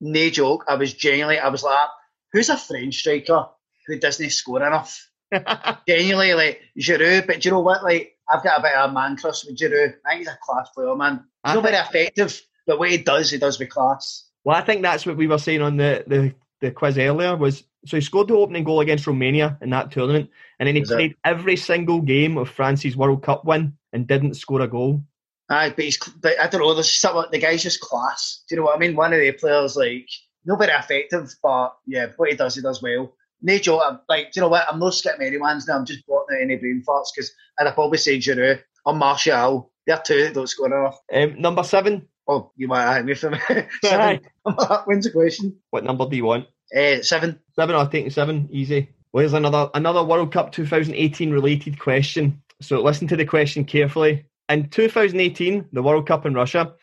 No 0.00 0.30
joke. 0.30 0.64
I 0.68 0.74
was 0.74 0.92
genuinely. 0.92 1.38
I 1.38 1.48
was 1.48 1.62
like, 1.62 1.88
who's 2.32 2.48
a 2.50 2.56
French 2.56 2.96
striker 2.96 3.46
who 3.86 3.98
doesn't 3.98 4.30
score 4.30 4.62
enough? 4.64 5.08
genuinely 5.88 6.34
like 6.34 6.60
Giroud, 6.78 7.26
but 7.26 7.40
do 7.40 7.48
you 7.48 7.52
know 7.52 7.60
what? 7.60 7.82
Like 7.82 8.16
I've 8.28 8.42
got 8.44 8.58
a 8.60 8.62
bit 8.62 8.74
of 8.74 8.90
a 8.90 8.92
man 8.92 9.16
crush 9.16 9.44
with 9.44 9.56
Giroud. 9.56 9.94
I 10.04 10.10
think 10.10 10.18
he's 10.18 10.28
a 10.28 10.38
class 10.42 10.68
player, 10.74 10.94
man. 10.94 11.14
He's 11.14 11.22
I 11.44 11.54
not 11.54 11.62
think- 11.64 11.74
very 11.74 11.86
effective, 11.86 12.42
but 12.66 12.78
what 12.78 12.90
he 12.90 12.98
does, 12.98 13.30
he 13.30 13.38
does 13.38 13.58
with 13.58 13.70
class. 13.70 14.28
Well, 14.44 14.56
I 14.56 14.62
think 14.62 14.82
that's 14.82 15.06
what 15.06 15.16
we 15.16 15.26
were 15.28 15.38
saying 15.38 15.62
on 15.62 15.76
the, 15.76 16.04
the 16.06 16.34
the 16.60 16.70
quiz 16.70 16.98
earlier 16.98 17.36
was 17.36 17.64
so 17.86 17.96
he 17.96 18.00
scored 18.00 18.28
the 18.28 18.34
opening 18.34 18.64
goal 18.64 18.80
against 18.80 19.06
Romania 19.06 19.58
in 19.60 19.70
that 19.70 19.90
tournament, 19.90 20.30
and 20.58 20.66
then 20.66 20.76
he 20.76 20.82
it? 20.82 20.88
played 20.88 21.16
every 21.24 21.56
single 21.56 22.00
game 22.00 22.36
of 22.36 22.48
France's 22.48 22.96
World 22.96 23.22
Cup 23.22 23.44
win 23.44 23.76
and 23.92 24.06
didn't 24.06 24.34
score 24.34 24.60
a 24.60 24.68
goal. 24.68 25.02
Aye, 25.48 25.70
but 25.70 25.84
he's, 25.84 25.98
but 25.98 26.38
I 26.40 26.46
don't 26.46 26.60
know. 26.60 26.72
There's 26.74 26.90
something. 26.94 27.30
The 27.32 27.38
guy's 27.38 27.62
just 27.62 27.80
class. 27.80 28.44
Do 28.48 28.54
you 28.54 28.60
know 28.60 28.66
what 28.66 28.76
I 28.76 28.78
mean? 28.78 28.94
One 28.96 29.12
of 29.12 29.18
the 29.20 29.32
players, 29.32 29.76
like, 29.76 30.08
not 30.44 30.58
very 30.60 30.72
effective, 30.72 31.34
but 31.42 31.74
yeah, 31.86 32.06
what 32.16 32.30
he 32.30 32.36
does, 32.36 32.54
he 32.54 32.62
does 32.62 32.80
well. 32.80 33.12
No 33.42 33.58
joke. 33.58 33.82
I'm 33.84 34.00
like, 34.08 34.32
do 34.32 34.38
you 34.38 34.42
know 34.42 34.48
what? 34.48 34.66
I'm 34.70 34.78
not 34.78 34.94
skipping 34.94 35.26
anyone's 35.26 35.66
now. 35.66 35.76
I'm 35.76 35.84
just 35.84 36.06
blotting 36.06 36.36
out 36.36 36.42
any 36.42 36.56
brain 36.56 36.82
farts 36.86 37.08
because 37.14 37.32
I'd 37.58 37.66
have 37.66 37.74
probably 37.74 37.98
said 37.98 38.20
Giroud 38.20 38.60
or 38.86 38.94
Martial. 38.94 39.72
They're 39.86 40.00
two 40.04 40.22
that 40.22 40.34
don't 40.34 40.48
score 40.48 40.66
enough. 40.66 41.00
Um, 41.12 41.40
number 41.40 41.64
seven. 41.64 42.08
Oh, 42.28 42.52
you 42.56 42.68
might 42.68 42.84
have 42.84 43.04
me 43.04 43.14
for 43.14 43.30
me. 43.30 43.38
Seven. 43.82 44.20
wins 44.86 45.04
the 45.04 45.10
question. 45.12 45.56
What 45.70 45.82
number 45.82 46.08
do 46.08 46.14
you 46.14 46.24
want? 46.24 46.46
Uh, 46.74 47.02
seven. 47.02 47.40
Seven. 47.56 47.74
I'll 47.74 47.88
take 47.88 48.10
seven. 48.12 48.48
Easy. 48.52 48.90
Well, 49.12 49.22
here's 49.22 49.32
another 49.32 49.68
another 49.74 50.04
World 50.04 50.32
Cup 50.32 50.52
2018 50.52 51.32
related 51.32 51.80
question. 51.80 52.40
So 52.60 52.80
listen 52.80 53.08
to 53.08 53.16
the 53.16 53.24
question 53.26 53.64
carefully. 53.64 54.24
In 54.48 54.68
2018, 54.68 55.68
the 55.72 55.82
World 55.82 56.06
Cup 56.06 56.26
in 56.26 56.34
Russia, 56.34 56.74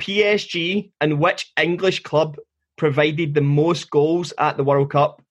PSG 0.00 0.90
and 1.00 1.20
which 1.20 1.52
English 1.56 2.02
club 2.02 2.36
provided 2.76 3.34
the 3.34 3.42
most 3.42 3.90
goals 3.90 4.32
at 4.38 4.56
the 4.56 4.64
World 4.64 4.90
Cup? 4.90 5.22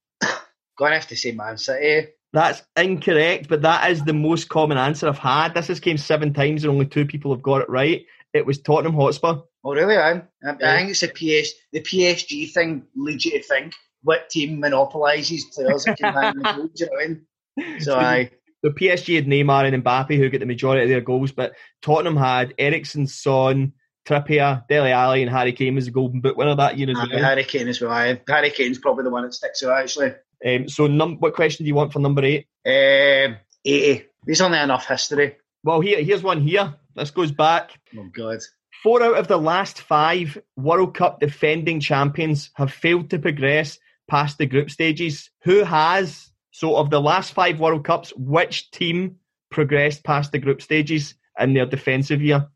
To 0.80 0.86
have 0.86 1.08
to 1.08 1.16
say 1.18 1.32
Man 1.32 1.58
City. 1.58 2.08
That's 2.32 2.62
incorrect, 2.78 3.50
but 3.50 3.64
that 3.64 3.90
is 3.90 4.04
the 4.04 4.14
most 4.14 4.50
common 4.50 4.78
answer 4.78 5.08
I've 5.08 5.18
had. 5.18 5.54
This 5.54 5.68
has 5.68 5.80
came 5.80 5.98
seven 5.98 6.34
times 6.34 6.64
and 6.64 6.72
only 6.72 6.86
two 6.86 7.06
people 7.06 7.32
have 7.32 7.42
got 7.42 7.62
it 7.62 7.70
right. 7.70 8.06
It 8.34 8.46
was 8.46 8.62
Tottenham 8.62 8.94
Hotspur. 8.94 9.42
Oh, 9.64 9.74
really? 9.74 9.98
I, 9.98 10.12
I. 10.12 10.22
I 10.44 10.78
think 10.78 10.92
it's 10.92 11.00
the 11.00 11.08
PS, 11.08 11.54
the 11.74 11.82
PSG 11.82 12.52
thing 12.52 12.84
leads 12.96 13.26
you 13.26 13.32
to 13.32 13.44
think 13.44 13.74
what 14.04 14.30
team 14.30 14.60
monopolises 14.60 15.46
players 15.46 15.84
that 15.86 15.98
can 15.98 16.14
the 16.14 16.54
goals. 16.54 16.72
You 16.76 16.86
know 16.86 16.92
what 16.92 17.04
I 17.04 17.08
mean? 17.08 17.26
So 17.82 17.96
I. 17.96 18.32
The 18.62 18.70
PSG 18.70 19.16
had 19.16 19.26
Neymar 19.26 19.74
and 19.74 19.84
Mbappe 19.84 20.18
who 20.18 20.30
get 20.30 20.40
the 20.40 20.46
majority 20.46 20.84
of 20.84 20.90
their 20.90 21.02
goals, 21.02 21.32
but 21.32 21.54
Tottenham 21.82 22.18
had 22.18 22.54
Eriksen, 22.58 23.08
Son, 23.08 23.72
Trippier, 24.06 24.68
Dele 24.68 24.92
Alli, 24.92 25.22
and 25.22 25.32
Harry 25.32 25.54
Kane 25.54 25.76
was 25.76 25.86
the 25.86 25.92
Golden 25.92 26.20
Boot 26.20 26.36
winner 26.36 26.56
that 26.56 26.78
year 26.78 26.90
as 26.90 26.98
well. 26.98 27.24
Harry 27.24 27.44
Kane 27.46 27.70
as 27.70 27.80
well. 27.80 27.92
Harry 27.92 28.50
Kane's 28.50 28.78
probably 28.78 29.06
the 29.06 29.10
one 29.10 29.24
that 29.24 29.34
sticks 29.34 29.64
out 29.64 29.78
actually. 29.78 30.12
Um, 30.46 30.70
so, 30.70 30.88
num- 30.88 31.18
what 31.18 31.34
question 31.34 31.64
do 31.64 31.68
you 31.68 31.76
want 31.76 31.94
for 31.94 32.00
number 32.00 32.24
eight? 32.24 32.48
Um, 32.66 33.38
80. 33.66 34.06
There's 34.26 34.42
only 34.42 34.60
enough 34.60 34.88
history. 34.88 35.36
Well, 35.64 35.82
here, 35.82 36.02
here's 36.02 36.24
one 36.24 36.42
here. 36.42 36.76
This 36.96 37.12
goes 37.12 37.32
back. 37.32 37.72
Oh 37.98 38.10
God. 38.14 38.40
Four 38.84 39.04
out 39.04 39.18
of 39.18 39.28
the 39.28 39.38
last 39.38 39.82
five 39.82 40.38
World 40.56 40.96
Cup 40.96 41.20
defending 41.20 41.80
champions 41.82 42.50
have 42.56 42.72
failed 42.72 43.10
to 43.10 43.20
progress 43.20 43.78
past 44.10 44.38
the 44.38 44.46
group 44.46 44.70
stages. 44.70 45.30
Who 45.44 45.64
has? 45.64 46.32
So, 46.52 46.76
of 46.76 46.90
the 46.90 47.02
last 47.02 47.34
five 47.34 47.60
World 47.60 47.84
Cups, 47.84 48.14
which 48.16 48.72
team 48.72 49.18
progressed 49.52 50.04
past 50.04 50.32
the 50.32 50.40
group 50.40 50.62
stages 50.62 51.16
in 51.38 51.54
their 51.54 51.66
defensive 51.66 52.22
year? 52.22 52.48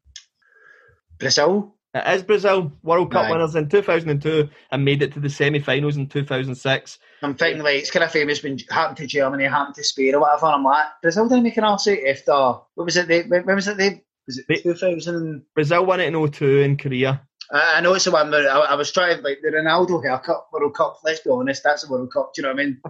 Brazil. 1.20 1.75
It 1.94 2.16
is 2.16 2.24
Brazil, 2.24 2.72
World 2.82 3.12
Cup 3.12 3.26
Aye. 3.26 3.32
winners 3.32 3.56
in 3.56 3.70
2002 3.70 4.50
and 4.72 4.86
made 4.86 5.04
it 5.04 5.14
to 5.14 5.20
the 5.20 5.30
semi 5.30 5.60
finals 5.60 5.96
in 5.96 6.08
2006. 6.08 7.00
I'm 7.22 7.36
thinking 7.36 7.62
like 7.62 7.78
it's 7.78 7.92
kind 7.92 8.04
of 8.04 8.12
famous 8.12 8.42
when 8.42 8.54
it 8.54 8.72
happened 8.72 8.98
to 8.98 9.06
Germany, 9.06 9.44
happened 9.44 9.76
to 9.76 9.84
Spain 9.84 10.16
or 10.16 10.22
whatever. 10.22 10.48
I'm 10.48 10.64
like, 10.64 10.88
Brazil 11.04 11.30
didn't 11.30 11.44
make 11.44 11.58
an 11.58 11.66
answer 11.66 11.96
after 12.08 12.34
what 12.74 12.86
was 12.86 12.98
it? 12.98 13.08
They, 13.08 13.22
when 13.22 13.46
was 13.46 13.68
it? 13.68 13.78
They 13.78 14.04
was 14.26 14.40
it 14.40 14.64
2000? 14.64 15.44
Brazil 15.54 15.86
won 15.86 16.00
it 16.00 16.14
in 16.14 16.32
02 16.32 16.60
in 16.62 16.78
Korea. 16.78 17.22
I 17.52 17.76
I 17.76 17.82
know 17.82 17.94
it's 17.94 18.06
the 18.06 18.12
one 18.12 18.32
where 18.32 18.50
I, 18.50 18.60
I 18.60 18.76
was 18.76 18.92
trying 18.92 19.22
like 19.22 19.40
the 19.44 19.50
Ronaldo 19.50 20.04
haircut 20.04 20.48
World 20.52 20.76
Cup. 20.76 21.00
Let's 21.04 21.20
be 21.20 21.30
honest, 21.30 21.62
that's 21.64 21.84
the 21.84 21.92
World 21.92 22.12
Cup. 22.12 22.34
Do 22.34 22.42
you 22.42 22.48
know 22.48 22.54
what 22.54 22.62
I 22.62 22.66
mean? 22.66 22.82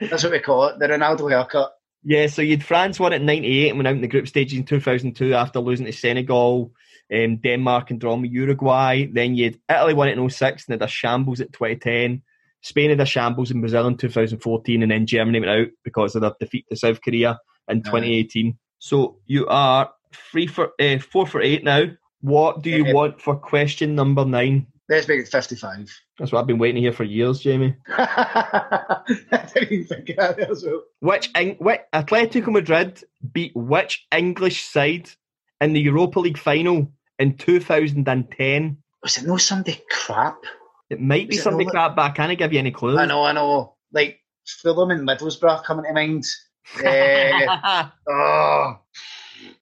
That's 0.10 0.24
what 0.24 0.32
we 0.32 0.40
call 0.40 0.66
it, 0.66 0.80
the 0.80 0.88
Ronaldo 0.88 1.30
haircut. 1.30 1.74
Yeah, 2.02 2.26
so 2.26 2.42
you'd 2.42 2.64
France 2.64 2.98
won 2.98 3.12
it 3.12 3.20
in 3.20 3.26
98 3.26 3.68
and 3.68 3.78
went 3.78 3.86
out 3.86 3.94
in 3.94 4.00
the 4.00 4.08
group 4.08 4.26
stages 4.26 4.58
in 4.58 4.64
2002 4.64 5.34
after 5.34 5.60
losing 5.60 5.86
to 5.86 5.92
Senegal, 5.92 6.72
um, 7.12 7.36
Denmark 7.36 7.90
and 7.90 8.02
with 8.02 8.30
Uruguay. 8.30 9.06
Then 9.12 9.34
you'd 9.34 9.60
Italy 9.68 9.94
won 9.94 10.08
it 10.08 10.18
in 10.18 10.30
06 10.30 10.68
and 10.68 10.80
had 10.80 10.86
a 10.86 10.90
shambles 10.90 11.40
at 11.40 11.52
2010. 11.52 12.22
Spain 12.62 12.90
had 12.90 13.00
a 13.00 13.06
shambles 13.06 13.50
in 13.50 13.60
Brazil 13.60 13.86
in 13.88 13.96
2014 13.96 14.82
and 14.82 14.90
then 14.90 15.06
Germany 15.06 15.40
went 15.40 15.50
out 15.50 15.68
because 15.84 16.14
of 16.14 16.22
their 16.22 16.32
defeat 16.38 16.64
to 16.70 16.76
South 16.76 17.00
Korea 17.02 17.38
in 17.68 17.82
2018. 17.82 18.56
So 18.78 19.18
you 19.26 19.46
are 19.48 19.90
three 20.30 20.46
for 20.46 20.70
uh, 20.80 20.98
four 20.98 21.26
for 21.26 21.40
eight 21.40 21.64
now. 21.64 21.86
What 22.20 22.62
do 22.62 22.70
you 22.70 22.86
Yeah. 22.86 22.92
want 22.92 23.20
for 23.20 23.34
question 23.36 23.94
number 23.94 24.24
nine? 24.24 24.66
Let's 24.88 25.08
make 25.08 25.20
it 25.20 25.28
55. 25.28 25.90
That's 26.18 26.32
what 26.32 26.40
I've 26.40 26.46
been 26.46 26.58
waiting 26.58 26.82
here 26.82 26.92
for 26.92 27.04
years, 27.04 27.40
Jamie. 27.40 27.74
I 27.88 29.00
didn't 29.54 29.72
even 29.72 29.86
think 29.86 30.10
of 30.10 30.36
that 30.36 30.50
as 30.50 30.64
well. 30.64 30.82
Which, 31.00 31.30
which 31.58 31.80
Atletico 31.92 32.48
Madrid 32.52 33.02
beat 33.32 33.52
which 33.54 34.06
English 34.12 34.64
side 34.64 35.08
in 35.60 35.72
the 35.72 35.80
Europa 35.80 36.20
League 36.20 36.38
final 36.38 36.92
in 37.22 37.36
2010? 37.36 38.76
Was 39.02 39.18
it 39.18 39.26
no 39.26 39.36
Sunday 39.36 39.80
crap? 39.90 40.38
It 40.90 41.00
might 41.00 41.28
be 41.28 41.36
Was 41.36 41.44
something 41.44 41.66
not- 41.66 41.72
crap, 41.72 41.96
but 41.96 42.02
I 42.02 42.10
can't 42.10 42.38
give 42.38 42.52
you 42.52 42.58
any 42.58 42.70
clues. 42.72 42.98
I 42.98 43.06
know, 43.06 43.24
I 43.24 43.32
know. 43.32 43.76
Like 43.92 44.20
Fulham 44.46 44.90
and 44.90 45.06
Middlesbrough 45.08 45.64
coming 45.64 45.84
to 45.86 45.92
mind. 45.92 46.24
Eh, 46.82 47.46
oh, 48.08 48.78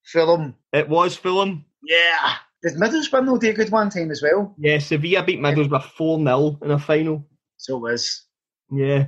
Fulham. 0.05 0.55
it 0.73 0.89
was 0.89 1.17
Fulham. 1.17 1.65
Yeah. 1.83 2.35
Did 2.63 2.75
Middlesbrough 2.75 3.25
no 3.25 3.39
do 3.39 3.51
a 3.51 3.53
good 3.55 3.71
one 3.71 3.89
time 3.91 4.11
as 4.11 4.23
well? 4.23 4.55
Yeah, 4.59 4.79
Sevilla 4.79 5.23
beat 5.25 5.41
Middlesbrough 5.41 5.83
4 5.85 6.19
0 6.19 6.59
in 6.63 6.71
a 6.71 6.79
final. 6.79 7.27
So 7.57 7.77
it 7.77 7.81
was. 7.81 8.23
Yeah. 8.71 9.07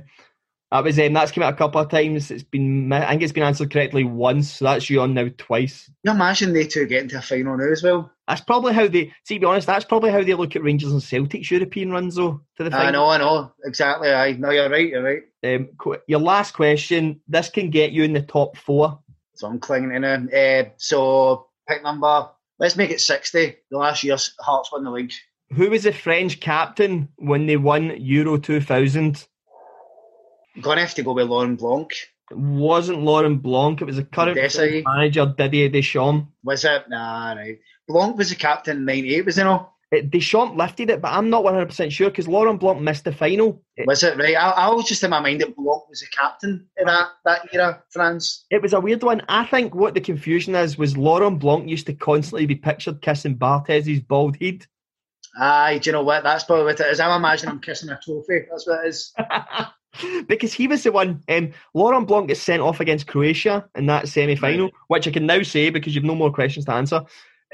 That 0.73 0.83
was 0.83 0.97
um, 0.97 1.13
that's 1.13 1.31
come 1.31 1.43
out 1.43 1.53
a 1.53 1.55
couple 1.55 1.79
of 1.79 1.89
times. 1.89 2.31
It's 2.31 2.41
been 2.41 2.91
I 2.91 3.11
think 3.11 3.21
it's 3.21 3.31
been 3.31 3.43
answered 3.43 3.71
correctly 3.71 4.03
once, 4.03 4.53
so 4.53 4.65
that's 4.65 4.89
you 4.89 5.01
on 5.01 5.13
now 5.13 5.27
twice. 5.37 5.87
You 6.01 6.09
imagine 6.09 6.51
they 6.51 6.65
two 6.65 6.87
getting 6.87 7.09
to 7.09 7.19
a 7.19 7.21
final 7.21 7.55
now 7.55 7.71
as 7.71 7.83
well. 7.83 8.11
That's 8.27 8.41
probably 8.41 8.73
how 8.73 8.87
they 8.87 9.13
see. 9.23 9.35
To 9.35 9.39
be 9.41 9.45
honest, 9.45 9.67
that's 9.67 9.85
probably 9.85 10.09
how 10.09 10.23
they 10.23 10.33
look 10.33 10.55
at 10.55 10.63
Rangers 10.63 10.91
and 10.91 11.03
Celtic's 11.03 11.51
European 11.51 11.91
runs, 11.91 12.15
though. 12.15 12.41
To 12.57 12.63
the 12.63 12.71
final. 12.71 12.87
I 12.87 12.89
know, 12.89 13.07
I 13.07 13.17
know. 13.19 13.51
Exactly. 13.63 14.11
I 14.11 14.31
no, 14.31 14.49
you're 14.49 14.67
right. 14.67 14.89
You're 14.89 15.03
right. 15.03 15.21
Um, 15.43 15.69
qu- 15.77 16.01
your 16.07 16.21
last 16.21 16.55
question. 16.55 17.21
This 17.27 17.49
can 17.49 17.69
get 17.69 17.91
you 17.91 18.03
in 18.03 18.13
the 18.13 18.23
top 18.23 18.57
four. 18.57 18.97
So 19.35 19.47
I'm 19.47 19.59
clinging 19.59 19.91
in. 19.91 20.33
Uh, 20.33 20.69
so 20.77 21.49
pick 21.67 21.83
number. 21.83 22.29
Let's 22.57 22.77
make 22.77 22.89
it 22.89 22.99
sixty. 22.99 23.57
The 23.69 23.77
last 23.77 24.03
year 24.03 24.17
Hearts 24.39 24.71
won 24.71 24.85
the 24.85 24.89
league. 24.89 25.13
Who 25.53 25.69
was 25.69 25.83
the 25.83 25.93
French 25.93 26.39
captain 26.39 27.09
when 27.17 27.45
they 27.45 27.57
won 27.57 27.95
Euro 27.95 28.37
2000? 28.37 29.27
Gonna 30.61 30.81
have 30.81 30.93
to 30.95 31.03
go 31.03 31.13
with 31.13 31.27
Laurent 31.27 31.59
Blanc. 31.59 31.91
It 32.31 32.37
wasn't 32.37 33.01
Laurent 33.01 33.41
Blanc. 33.41 33.81
It 33.81 33.85
was 33.85 33.97
the 33.97 34.03
current 34.03 34.37
manager 34.85 35.33
Didier 35.37 35.69
Deschamps. 35.69 36.27
Was 36.43 36.63
it? 36.63 36.89
Nah, 36.89 37.33
right. 37.33 37.59
Blanc 37.87 38.17
was 38.17 38.29
the 38.29 38.35
captain 38.35 38.77
in 38.77 38.85
'98, 38.85 39.25
was 39.25 39.35
he 39.35 39.43
not? 39.43 39.71
It, 39.91 40.09
Deschamps 40.09 40.57
lifted 40.57 40.89
it, 40.89 41.01
but 41.01 41.11
I'm 41.11 41.29
not 41.29 41.43
100% 41.43 41.91
sure 41.91 42.09
because 42.09 42.27
Laurent 42.27 42.59
Blanc 42.59 42.81
missed 42.81 43.03
the 43.03 43.11
final. 43.11 43.61
It, 43.77 43.85
Was 43.85 44.01
it 44.01 44.17
right? 44.17 44.35
I, 44.35 44.49
I 44.49 44.69
was 44.69 44.85
just 44.85 45.03
in 45.03 45.11
my 45.11 45.19
mind 45.19 45.41
that 45.41 45.55
Blanc 45.55 45.87
was 45.87 45.99
the 45.99 46.07
captain 46.07 46.67
in 46.77 46.87
that 46.87 47.09
that 47.25 47.49
era, 47.53 47.83
France. 47.91 48.45
it 48.49 48.61
was 48.61 48.73
a 48.73 48.79
weird 48.79 49.03
one. 49.03 49.21
I 49.29 49.45
think 49.45 49.75
what 49.75 49.93
the 49.93 50.01
confusion 50.01 50.55
is 50.55 50.77
was 50.79 50.97
Laurent 50.97 51.39
Blanc 51.39 51.69
used 51.69 51.85
to 51.87 51.93
constantly 51.93 52.47
be 52.47 52.55
pictured 52.55 53.01
kissing 53.01 53.37
Barthez' 53.37 54.07
bald 54.07 54.37
head. 54.41 54.65
Aye, 55.39 55.79
do 55.79 55.89
you 55.89 55.91
know 55.91 56.03
what? 56.03 56.23
That's 56.23 56.43
probably 56.43 56.65
what 56.65 56.79
it 56.79 56.87
is. 56.87 56.99
I'm 56.99 57.15
imagining 57.15 57.53
I'm 57.53 57.61
kissing 57.61 57.89
a 57.89 57.99
trophy. 58.03 58.45
That's 58.49 58.65
what 58.67 58.85
it 58.85 58.89
is. 58.89 59.13
because 60.27 60.53
he 60.53 60.67
was 60.67 60.83
the 60.83 60.91
one. 60.91 61.23
Um, 61.29 61.51
Laurent 61.73 62.07
Blanc 62.07 62.27
gets 62.27 62.41
sent 62.41 62.61
off 62.61 62.79
against 62.79 63.07
Croatia 63.07 63.67
in 63.75 63.85
that 63.87 64.07
semi 64.07 64.35
final, 64.35 64.71
which 64.87 65.07
I 65.07 65.11
can 65.11 65.25
now 65.25 65.41
say 65.43 65.69
because 65.69 65.95
you've 65.95 66.03
no 66.03 66.15
more 66.15 66.31
questions 66.33 66.65
to 66.65 66.73
answer. 66.73 67.01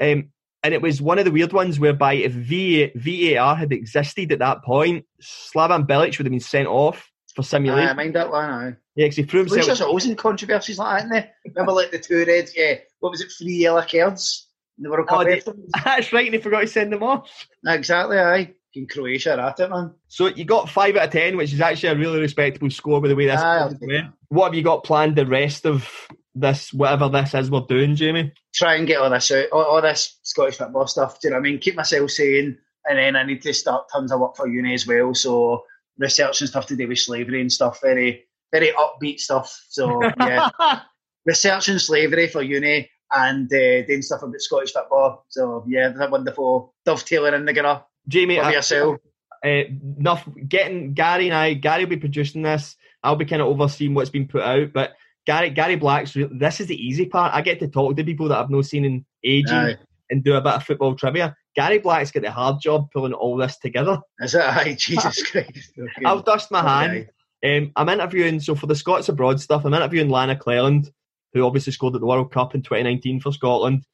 Um, 0.00 0.30
and 0.62 0.74
it 0.74 0.82
was 0.82 1.00
one 1.00 1.18
of 1.18 1.24
the 1.24 1.30
weird 1.30 1.52
ones 1.52 1.80
whereby 1.80 2.14
if 2.14 2.32
VA, 2.32 2.90
VAR 2.94 3.54
had 3.56 3.72
existed 3.72 4.30
at 4.32 4.38
that 4.40 4.62
point, 4.62 5.06
Slaven 5.22 5.86
Bilic 5.86 6.18
would 6.18 6.26
have 6.26 6.30
been 6.30 6.40
sent 6.40 6.68
off 6.68 7.10
for 7.34 7.40
Aye, 7.40 7.44
I 7.44 7.46
simulation. 7.46 7.96
mind 7.96 8.14
that 8.16 8.30
one. 8.30 8.50
Aye. 8.50 8.76
yeah, 8.96 9.04
because 9.06 9.16
he 9.16 9.22
threw 9.22 9.40
himself. 9.40 9.60
Croatia's 9.64 9.80
always 9.80 10.06
in 10.06 10.16
controversies 10.16 10.78
like 10.78 10.98
that, 11.02 11.06
isn't 11.06 11.10
they? 11.44 11.50
Remember, 11.54 11.72
like 11.72 11.90
the 11.92 11.98
two 11.98 12.24
reds. 12.26 12.52
Yeah, 12.56 12.74
what 12.98 13.10
was 13.10 13.20
it? 13.22 13.30
Three 13.38 13.54
yellow 13.54 13.82
cards 13.82 14.48
in 14.76 14.84
the 14.84 14.90
World 14.90 15.06
Oh, 15.10 15.24
they- 15.24 15.40
That's 15.84 16.12
right, 16.12 16.26
and 16.26 16.34
he 16.34 16.40
forgot 16.40 16.60
to 16.60 16.66
send 16.66 16.92
them 16.92 17.02
off. 17.02 17.46
exactly. 17.66 18.18
Aye. 18.18 18.54
In 18.74 18.86
Croatia, 18.86 19.36
at 19.40 19.58
it, 19.58 19.68
man. 19.68 19.94
So 20.06 20.28
you 20.28 20.44
got 20.44 20.68
five 20.68 20.96
out 20.96 21.06
of 21.06 21.10
ten, 21.10 21.36
which 21.36 21.52
is 21.52 21.60
actually 21.60 21.88
a 21.88 21.96
really 21.96 22.20
respectable 22.20 22.70
score 22.70 23.00
by 23.00 23.08
the 23.08 23.16
way 23.16 23.26
this. 23.26 23.40
Aye, 23.40 23.58
I'll 23.58 23.68
quiz 23.68 23.80
take 23.80 23.88
went. 23.88 24.12
What 24.28 24.44
have 24.46 24.54
you 24.54 24.62
got 24.62 24.84
planned 24.84 25.16
the 25.16 25.26
rest 25.26 25.66
of 25.66 25.88
this, 26.36 26.72
whatever 26.72 27.08
this 27.08 27.34
is 27.34 27.50
we're 27.50 27.62
doing, 27.62 27.96
Jamie? 27.96 28.32
Try 28.54 28.76
and 28.76 28.86
get 28.86 29.00
all 29.00 29.10
this 29.10 29.30
out, 29.32 29.48
all, 29.50 29.64
all 29.64 29.82
this 29.82 30.18
Scottish 30.22 30.56
football 30.56 30.86
stuff. 30.86 31.20
Do 31.20 31.26
you 31.26 31.30
know 31.30 31.40
what 31.40 31.48
I 31.48 31.50
mean? 31.50 31.58
Keep 31.58 31.76
myself 31.76 32.10
sane, 32.10 32.58
and 32.84 32.98
then 32.98 33.16
I 33.16 33.24
need 33.24 33.42
to 33.42 33.52
start 33.52 33.88
tons 33.92 34.12
of 34.12 34.20
work 34.20 34.36
for 34.36 34.46
uni 34.46 34.74
as 34.74 34.86
well. 34.86 35.14
So 35.14 35.64
research 35.98 36.40
and 36.40 36.48
stuff 36.48 36.66
to 36.66 36.76
do 36.76 36.86
with 36.86 36.98
slavery 36.98 37.40
and 37.40 37.52
stuff. 37.52 37.80
Very, 37.82 38.26
very 38.52 38.72
upbeat 38.72 39.18
stuff. 39.18 39.64
So 39.68 40.00
yeah. 40.20 40.48
researching 41.26 41.78
slavery 41.78 42.28
for 42.28 42.42
uni 42.42 42.88
and 43.12 43.52
uh, 43.52 43.82
doing 43.86 44.02
stuff 44.02 44.22
about 44.22 44.40
Scottish 44.40 44.72
football. 44.72 45.24
So 45.28 45.64
yeah, 45.66 45.88
that's 45.88 46.00
a 46.00 46.10
wonderful 46.10 46.74
dovetailing 46.84 47.34
in 47.34 47.46
together 47.46 47.82
Jamie, 48.10 48.38
I, 48.38 48.52
yourself. 48.52 48.98
uh, 49.44 49.48
enough 49.48 50.28
getting 50.46 50.92
Gary 50.94 51.26
and 51.26 51.34
I. 51.34 51.54
Gary 51.54 51.84
will 51.84 51.90
be 51.90 51.96
producing 51.96 52.42
this. 52.42 52.76
I'll 53.02 53.16
be 53.16 53.24
kind 53.24 53.40
of 53.40 53.48
overseeing 53.48 53.94
what's 53.94 54.10
been 54.10 54.28
put 54.28 54.42
out, 54.42 54.72
but. 54.72 54.92
Gary 55.26 55.50
Gary 55.50 55.76
Black's 55.76 56.16
this 56.32 56.60
is 56.60 56.66
the 56.66 56.74
easy 56.74 57.04
part. 57.04 57.34
I 57.34 57.42
get 57.42 57.60
to 57.60 57.68
talk 57.68 57.94
to 57.94 58.04
people 58.04 58.28
that 58.28 58.38
I've 58.38 58.48
not 58.48 58.64
seen 58.64 58.86
in 58.86 59.04
ages 59.22 59.52
Aye. 59.52 59.76
and 60.08 60.24
do 60.24 60.34
a 60.34 60.40
bit 60.40 60.54
of 60.54 60.64
football 60.64 60.94
trivia. 60.94 61.36
Gary 61.54 61.78
Black's 61.78 62.10
got 62.10 62.22
the 62.22 62.30
hard 62.30 62.60
job 62.60 62.90
pulling 62.90 63.12
all 63.12 63.36
this 63.36 63.58
together. 63.58 64.00
Is 64.20 64.34
it? 64.34 64.40
Aye, 64.40 64.76
Jesus 64.78 65.22
Christ. 65.30 65.72
Okay. 65.78 66.04
I'll 66.06 66.22
dust 66.22 66.50
my 66.50 66.62
hand. 66.62 67.06
Okay. 67.44 67.58
Um, 67.58 67.72
I'm 67.76 67.88
interviewing, 67.90 68.40
so 68.40 68.54
for 68.54 68.66
the 68.66 68.74
Scots 68.74 69.08
abroad 69.08 69.40
stuff, 69.40 69.64
I'm 69.64 69.74
interviewing 69.74 70.08
Lana 70.08 70.36
Clelland, 70.36 70.90
who 71.32 71.44
obviously 71.44 71.72
scored 71.72 71.94
at 71.94 72.00
the 72.00 72.06
World 72.06 72.32
Cup 72.32 72.54
in 72.54 72.62
2019 72.62 73.20
for 73.20 73.32
Scotland, 73.32 73.84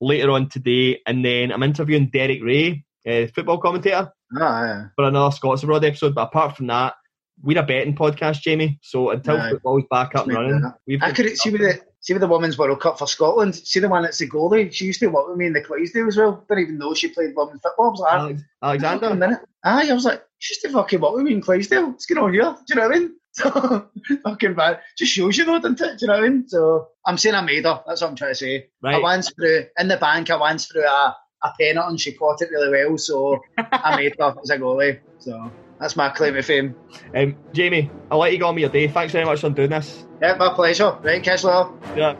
later 0.00 0.30
on 0.30 0.48
today. 0.48 1.00
And 1.06 1.24
then 1.24 1.50
I'm 1.50 1.62
interviewing 1.62 2.10
Derek 2.12 2.42
Rae, 2.42 2.84
uh, 3.08 3.26
football 3.34 3.58
commentator, 3.58 4.12
Ah, 4.38 4.42
aye. 4.42 4.84
for 4.96 5.04
another 5.06 5.34
Scots 5.34 5.62
abroad 5.62 5.84
episode. 5.84 6.14
But 6.14 6.22
apart 6.28 6.56
from 6.56 6.66
that, 6.68 6.94
we're 7.42 7.58
a 7.58 7.62
betting 7.62 7.96
podcast, 7.96 8.40
Jamie. 8.42 8.78
So 8.82 9.10
until 9.10 9.36
Aye. 9.40 9.50
football's 9.50 9.84
back 9.90 10.14
up 10.14 10.26
and 10.26 10.34
running, 10.36 10.72
we've 10.86 11.02
I 11.02 11.12
could 11.12 11.36
see 11.36 11.50
with 11.50 11.60
the 11.62 11.80
see 12.00 12.12
with 12.12 12.20
the 12.20 12.28
women's 12.28 12.56
World 12.56 12.80
Cup 12.80 12.98
for 12.98 13.06
Scotland. 13.08 13.54
See 13.56 13.80
the 13.80 13.88
one 13.88 14.02
that's 14.04 14.18
the 14.18 14.28
goalie. 14.28 14.72
She 14.72 14.84
used 14.86 15.00
to 15.00 15.08
work 15.08 15.28
with 15.28 15.36
me 15.38 15.46
in 15.46 15.52
the 15.52 15.60
Clydesdale 15.62 16.06
as 16.06 16.16
well. 16.16 16.44
Didn't 16.48 16.62
even 16.64 16.78
know 16.78 16.94
she 16.94 17.08
played 17.08 17.32
women's 17.36 17.60
football. 17.62 17.86
I 17.86 17.90
was 17.90 18.00
like, 18.00 18.12
Alex- 18.12 18.42
Alexander. 18.62 19.14
minute. 19.16 19.40
Aye, 19.64 19.88
I 19.90 19.92
was 19.94 20.04
like, 20.04 20.22
she 20.38 20.52
used 20.54 20.62
to 20.62 20.68
fucking 20.70 21.00
work 21.00 21.14
with 21.14 21.24
me 21.24 21.32
in 21.32 21.40
Clydesdale. 21.40 21.88
What's 21.90 22.06
going 22.06 22.22
on 22.24 22.32
here? 22.32 22.42
Do 22.42 22.58
you 22.68 22.74
know 22.76 22.88
what 22.88 22.96
I 22.96 22.98
mean? 23.00 23.10
So 23.36 23.88
fucking 24.22 24.54
bad. 24.54 24.78
Just 24.96 25.10
shows 25.10 25.36
you 25.36 25.44
though, 25.44 25.58
doesn't 25.58 25.80
it? 25.80 25.98
Do 25.98 26.02
you 26.02 26.06
know 26.06 26.14
what 26.20 26.24
I 26.24 26.28
mean? 26.28 26.48
So 26.48 26.86
I'm 27.04 27.18
saying 27.18 27.34
I 27.34 27.40
made 27.40 27.64
her. 27.64 27.82
That's 27.84 28.00
what 28.00 28.10
I'm 28.10 28.14
trying 28.14 28.30
to 28.30 28.34
say. 28.36 28.68
I 28.84 28.92
Right. 28.92 29.02
once 29.02 29.28
through 29.32 29.64
in 29.76 29.88
the 29.88 29.96
bank. 29.96 30.30
I 30.30 30.36
once 30.36 30.66
through 30.66 30.86
a 30.86 31.16
a 31.44 31.52
penalty 31.58 31.88
and 31.90 32.00
she 32.00 32.12
caught 32.12 32.42
it 32.42 32.50
really 32.50 32.70
well. 32.70 32.98
So 32.98 33.40
I 33.58 33.96
made 34.00 34.14
her 34.18 34.34
as 34.42 34.50
a 34.50 34.58
goalie. 34.58 35.00
So 35.18 35.50
that's 35.78 35.96
my 35.96 36.08
claim 36.10 36.34
to 36.34 36.42
fame. 36.42 36.74
Um, 37.14 37.36
Jamie, 37.52 37.90
I'll 38.10 38.18
let 38.18 38.32
you 38.32 38.38
go 38.38 38.48
on 38.48 38.54
with 38.54 38.62
your 38.62 38.70
day. 38.70 38.88
Thanks 38.88 39.12
very 39.12 39.24
much 39.24 39.40
for 39.40 39.50
doing 39.50 39.70
this. 39.70 40.04
Yeah, 40.20 40.34
my 40.36 40.52
pleasure. 40.54 40.96
Right, 41.02 41.22
catch 41.22 41.42
you 41.42 41.50
later. 41.50 41.70
Yeah. 41.96 42.16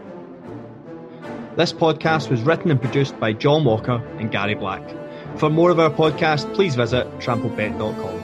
This 1.56 1.72
podcast 1.72 2.30
was 2.30 2.42
written 2.42 2.70
and 2.70 2.80
produced 2.80 3.18
by 3.20 3.32
John 3.32 3.64
Walker 3.64 4.04
and 4.18 4.30
Gary 4.30 4.54
Black. 4.54 4.82
For 5.38 5.48
more 5.48 5.70
of 5.70 5.78
our 5.78 5.90
podcast, 5.90 6.52
please 6.54 6.74
visit 6.74 7.06
tramplebet.com. 7.18 8.23